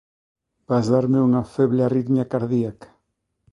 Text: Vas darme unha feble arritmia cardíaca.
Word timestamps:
Vas 0.69 0.87
darme 0.93 1.19
unha 1.27 1.43
feble 1.55 1.81
arritmia 1.85 2.29
cardíaca. 2.33 2.89